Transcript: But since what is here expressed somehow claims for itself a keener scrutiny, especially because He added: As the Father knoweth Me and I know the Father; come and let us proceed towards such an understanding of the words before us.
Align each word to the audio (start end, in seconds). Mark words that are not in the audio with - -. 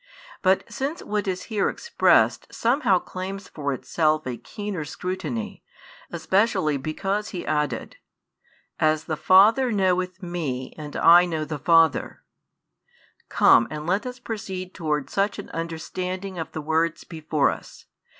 But 0.41 0.63
since 0.67 1.03
what 1.03 1.27
is 1.27 1.43
here 1.43 1.69
expressed 1.69 2.51
somehow 2.51 2.97
claims 2.97 3.47
for 3.47 3.71
itself 3.71 4.25
a 4.25 4.35
keener 4.35 4.83
scrutiny, 4.83 5.63
especially 6.11 6.75
because 6.77 7.29
He 7.29 7.45
added: 7.45 7.97
As 8.79 9.03
the 9.03 9.15
Father 9.15 9.71
knoweth 9.71 10.23
Me 10.23 10.73
and 10.75 10.95
I 10.95 11.25
know 11.25 11.45
the 11.45 11.59
Father; 11.59 12.23
come 13.29 13.67
and 13.69 13.85
let 13.85 14.07
us 14.07 14.17
proceed 14.17 14.73
towards 14.73 15.13
such 15.13 15.37
an 15.37 15.51
understanding 15.51 16.39
of 16.39 16.51
the 16.51 16.61
words 16.61 17.03
before 17.03 17.51
us. 17.51 17.85